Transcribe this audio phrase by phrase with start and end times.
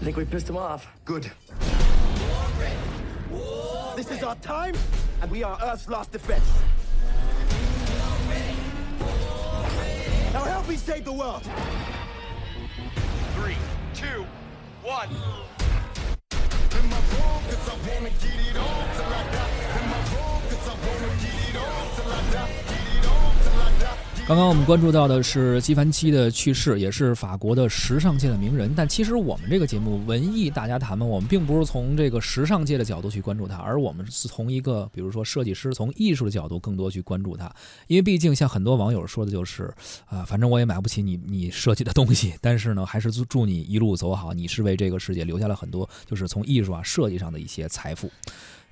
[0.00, 0.88] I think we pissed him off.
[1.04, 1.30] Good.
[3.96, 4.74] This is our time,
[5.20, 6.48] and we are Earth's last defense.
[10.32, 11.42] Now help me save the world.
[13.34, 13.56] Three,
[13.94, 14.24] two,
[14.82, 15.10] one.
[24.30, 28.72] 刚刚我们关注到的是纪梵希的去世，也是法国的时尚界的名人。
[28.76, 37.52] 但其实我们这个节目《文艺大家谈》嘛，我们并不是从这个时尚界的角度去关注他，而我们是从一个比如说设计师、从艺术的角度更多去关注他。
[37.88, 39.64] 因为毕竟像很多网友说的就是，
[40.06, 44.32] 啊、反正我也买不起你你设计的东西， 但是呢，还是祝祝你一路走好。
[44.32, 48.08] 你是为这个世界留下了很多，就是从艺术啊、设计上的一些财富。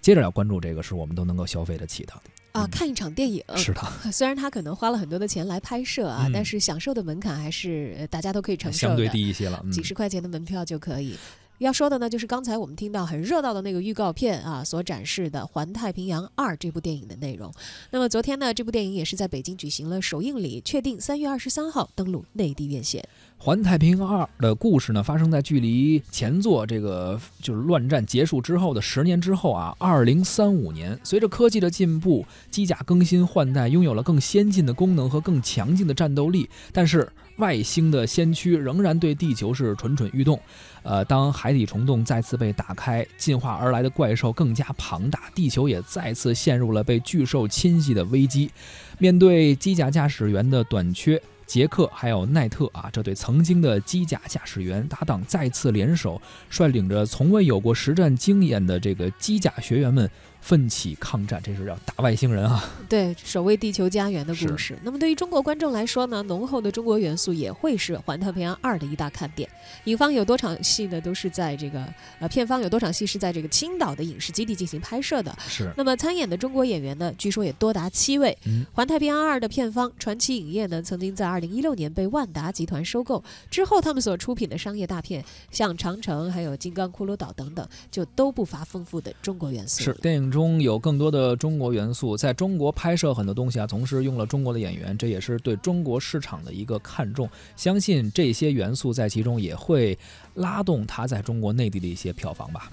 [0.00, 2.12] 接着要关注这个是我们都能够消费得起的，
[2.52, 2.70] 啊，嗯。
[2.70, 9.60] 看一场电影，是的， 虽然他可能花了很多的钱来拍摄啊，嗯但是享受的门槛还是呃大家都可以承受的，相对低一些了。
[9.64, 11.16] 嗯、几十块钱的门票就可以。
[11.58, 17.52] 要说的呢，就是刚才我们听到很热闹的那个预告片啊，所展示的《环太平洋二》这部电影的内容。
[17.90, 23.02] 那么昨天呢，这部电影也是在北京举行了首映礼，确定三月二十三号登陆内地院线。
[23.44, 30.96] 《环太平洋二》的故事呢，发生在距离前作这个就是乱战结束之后的十年之后啊，二零三五年。
[31.02, 36.48] 随着科技的进步，机甲更新换代，拥有了更先进的功能和更强劲的战斗力。
[36.72, 40.40] 但是外星的先驱仍然对地球是蠢蠢欲动。
[40.82, 48.50] 呃，当海海底虫洞再次被打开，进化而来的怪兽更加庞大，地球也再次陷入了被巨兽侵袭的危机。
[48.98, 51.18] 面对机甲驾驶员的短缺。
[51.48, 60.08] 杰克还有奈特啊，这对曾经的机甲驾驶员搭档再次联手，率领着从未有过实战经验的这个机甲学员们
[60.42, 61.40] 奋起抗战。
[61.42, 62.62] 这是要打外星人啊！
[62.86, 64.78] 对，守卫地球家园的故事。
[64.82, 69.48] 那么对于中国观众来说呢，浓厚的中国元素也会是《环太平洋二》的一大看点。
[69.84, 71.82] 影方有多场戏呢，都是在这个
[72.18, 75.34] 呃片方有多场戏是在这个青岛的影视基地进行拍摄的。
[75.48, 78.36] 是，那么参演的中国演员呢，据说也多达七位。
[78.44, 89.82] 嗯环太平洋二》的片方传奇影业呢，曾经在二零一六年被万达集团收购之后，他们所出品的商业大片，像《长城》还有《金刚骷髅岛》等等，就都不乏丰富的中国元素。
[89.82, 97.28] 是电影中有更多的中国元素，在中国拍摄很多东西啊，同时用了中国的演员，这也是对中国市场的一个看重。
[97.56, 99.98] 相信这些元素在其中也会
[100.34, 102.70] 拉动它在中国内地的一些票房吧。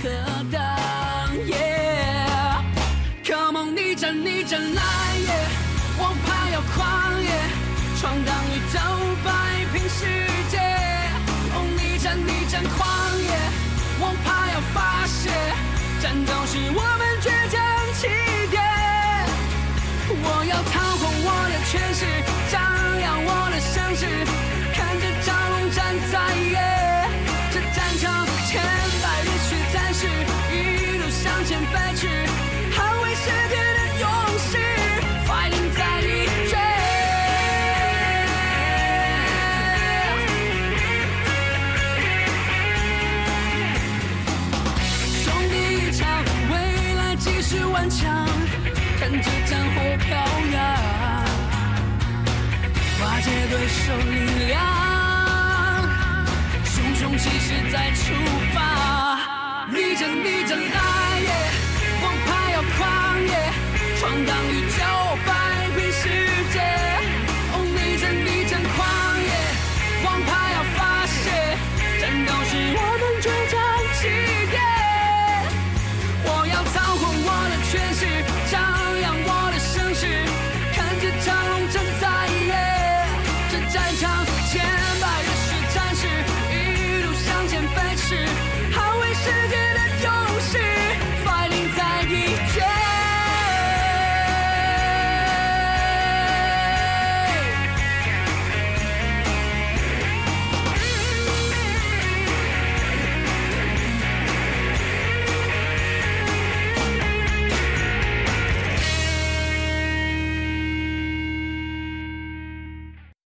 [0.00, 0.08] 可
[0.50, 0.60] 挡。
[1.46, 2.62] Yeah,
[3.24, 4.82] come on，逆战逆战来
[5.18, 5.61] 耶！
[6.02, 7.30] 王牌要狂野，
[8.00, 8.78] 闯荡宇宙，
[9.22, 9.30] 摆
[9.72, 10.04] 平世
[10.50, 10.58] 界。
[11.54, 12.80] 哦，逆战逆战狂
[13.22, 13.30] 野，
[14.00, 15.30] 王牌要发泄，
[16.02, 17.54] 战斗是我们倔强
[17.94, 18.08] 起
[18.50, 18.60] 点。
[20.24, 22.04] 我要操控我的权势，
[22.50, 22.58] 张
[23.00, 24.02] 扬我的声势，
[24.74, 25.78] 看着蛟龙站
[26.10, 26.14] 在
[26.50, 26.58] 野，
[27.54, 28.60] 这战场千
[29.00, 30.10] 百热血战士
[30.50, 32.02] 一路向前飞驰，
[47.82, 48.14] 顽强，
[49.00, 50.14] 看着战火飘
[50.52, 50.56] 扬，
[53.00, 54.56] 瓦解对手力量，
[56.64, 58.14] 熊熊气势再出
[58.54, 59.18] 发，
[59.72, 60.76] 逆战逆战来
[61.22, 61.28] 耶，
[62.04, 63.34] 王牌要狂野，
[63.98, 64.78] 闯荡宇宙，
[65.26, 65.30] 摆
[65.74, 66.06] 平世
[66.52, 66.56] 界，
[67.50, 68.78] 哦，逆战逆战狂
[69.26, 69.28] 野，
[70.04, 71.18] 王牌要发泄，
[72.00, 72.81] 战斗是我